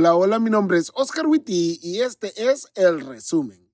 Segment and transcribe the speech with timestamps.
[0.00, 3.68] Hola, hola, mi nombre es Oscar Witty y este es el resumen.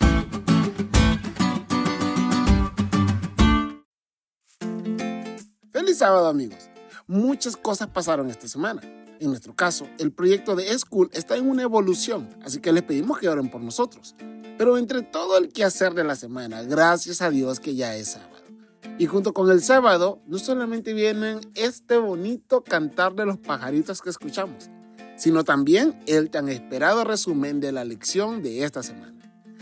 [5.70, 6.68] Feliz sábado amigos.
[7.06, 8.82] Muchas cosas pasaron esta semana.
[9.20, 13.20] En nuestro caso, el proyecto de School está en una evolución, así que les pedimos
[13.20, 14.16] que oren por nosotros.
[14.58, 18.42] Pero entre todo el quehacer de la semana, gracias a Dios que ya es sábado.
[18.98, 24.10] Y junto con el sábado, no solamente vienen este bonito cantar de los pajaritos que
[24.10, 24.70] escuchamos,
[25.16, 29.14] sino también el tan esperado resumen de la lección de esta semana.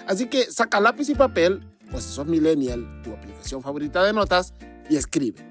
[0.06, 1.60] Así que saca lápiz y papel,
[1.92, 4.52] o si sos millennial, tu aplicación favorita de notas,
[4.90, 5.46] y escribe.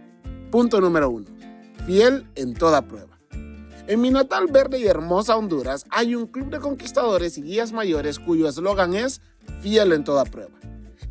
[0.51, 1.25] Punto número uno.
[1.85, 3.17] Fiel en toda prueba.
[3.87, 8.17] En mi natal verde y hermosa Honduras hay un club de conquistadores y guías mayores
[8.19, 9.19] cuyo eslogan es
[9.61, 10.62] Fiel en toda prueba.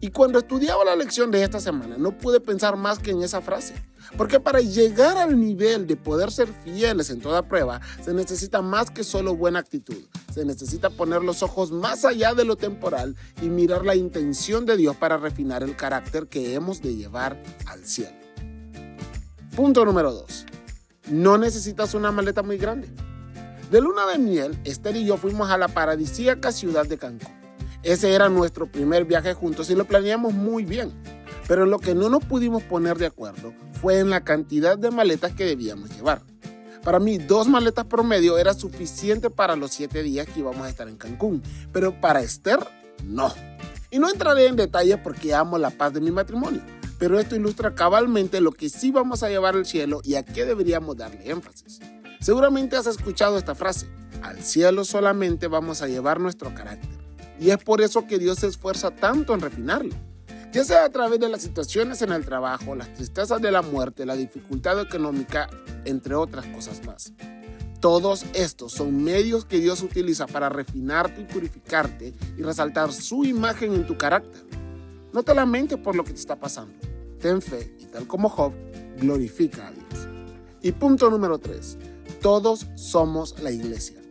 [0.03, 3.41] Y cuando estudiaba la lección de esta semana no pude pensar más que en esa
[3.41, 3.75] frase.
[4.19, 8.91] Porque para llegar al nivel de poder ser fieles en toda prueba se necesita más
[8.91, 9.97] que solo buena actitud.
[10.35, 14.77] Se necesita poner los ojos más allá de lo temporal y mirar la intención de
[14.77, 18.17] Dios para refinar el carácter que hemos de llevar al cielo.
[19.55, 20.47] Punto número 2
[21.11, 22.89] no necesitas una maleta muy grande.
[23.71, 27.42] De luna de miel, Esther y yo fuimos a la paradisíaca ciudad de Cancún.
[27.83, 30.93] Ese era nuestro primer viaje juntos y lo planeamos muy bien.
[31.49, 35.33] Pero lo que no nos pudimos poner de acuerdo fue en la cantidad de maletas
[35.33, 36.23] que debíamos llevar.
[36.85, 40.89] Para mí, dos maletas promedio era suficiente para los siete días que íbamos a estar
[40.89, 42.61] en Cancún, pero para Esther,
[43.05, 43.33] no.
[43.91, 46.63] Y no entraré en detalles porque amo la paz de mi matrimonio
[47.03, 50.45] pero esto ilustra cabalmente lo que sí vamos a llevar al cielo y a qué
[50.45, 51.81] deberíamos darle énfasis.
[52.21, 53.89] Seguramente has escuchado esta frase,
[54.23, 57.02] al cielo solamente vamos a llevar nuestro carácter.
[57.43, 59.95] Y es por eso que Dios se esfuerza tanto en refinarlo.
[60.53, 64.07] Ya sea a través de las situaciones en el trabajo, las tristezas de la muerte,
[64.07, 65.49] la dificultad económica,
[65.85, 67.13] entre otras cosas más.
[67.81, 73.75] Todos estos son medios que Dios utiliza para refinarte y purificarte y resaltar su imagen
[73.75, 74.45] en tu carácter.
[75.13, 76.75] No te lamentes por lo que te está pasando
[77.23, 78.53] ten fe y tal como Job,
[78.99, 80.09] glorifica a Dios.
[80.61, 81.79] Y punto número 3.
[82.21, 84.02] Todos somos la iglesia.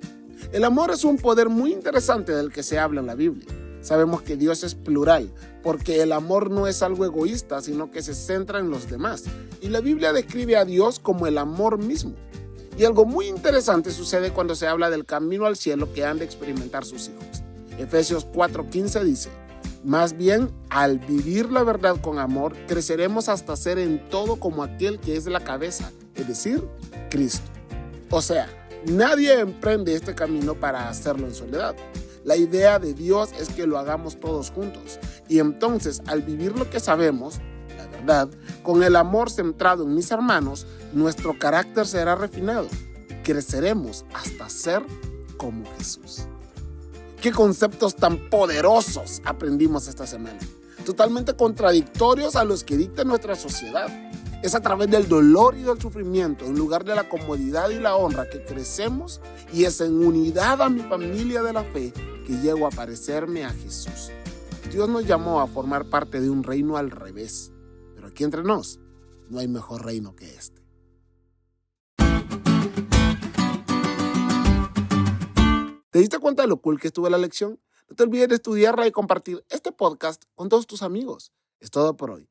[0.52, 3.48] El amor es un poder muy interesante del que se habla en la Biblia.
[3.82, 5.32] Sabemos que Dios es plural,
[5.64, 9.24] porque el amor no es algo egoísta, sino que se centra en los demás.
[9.62, 12.16] Y la Biblia describe a Dios como el amor mismo.
[12.78, 16.26] Y algo muy interesante sucede cuando se habla del camino al cielo que han de
[16.26, 17.44] experimentar sus hijos.
[17.78, 19.30] Efesios 4:15 dice,
[19.86, 25.00] más bien, al vivir la verdad con amor, creceremos hasta ser en todo como aquel
[25.00, 26.62] que es la cabeza, es decir,
[27.10, 27.50] Cristo.
[28.10, 31.76] O sea, nadie emprende este camino para hacerlo en soledad.
[32.24, 35.00] La idea de Dios es que lo hagamos todos juntos.
[35.28, 37.40] Y entonces, al vivir lo que sabemos,
[37.76, 38.30] la verdad,
[38.62, 42.68] con el amor centrado en mis hermanos, nuestro carácter será refinado.
[43.24, 44.84] Creceremos hasta ser
[45.38, 46.26] como Jesús.
[47.22, 50.40] Qué conceptos tan poderosos aprendimos esta semana.
[50.86, 54.11] Totalmente contradictorios a los que dicta nuestra sociedad.
[54.44, 57.96] Es a través del dolor y del sufrimiento, en lugar de la comodidad y la
[57.96, 59.22] honra, que crecemos
[59.54, 61.94] y es en unidad a mi familia de la fe
[62.26, 64.10] que llego a parecerme a Jesús.
[64.72, 67.52] Dios nos llamó a formar parte de un reino al revés,
[67.94, 68.80] pero aquí entre nos
[69.30, 70.62] no hay mejor reino que este.
[75.92, 77.60] ¿Te diste cuenta de lo cool que estuvo la lección?
[77.90, 81.32] No te olvides de estudiarla y compartir este podcast con todos tus amigos.
[81.60, 82.31] Es todo por hoy,